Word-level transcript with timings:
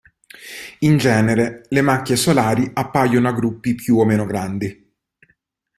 In 0.79 0.97
genere 0.97 1.61
le 1.69 1.81
macchie 1.83 2.15
solari 2.15 2.67
appaiono 2.73 3.27
a 3.27 3.33
gruppi 3.33 3.75
più 3.75 3.97
o 3.99 4.03
meno 4.03 4.25
grandi. 4.25 4.95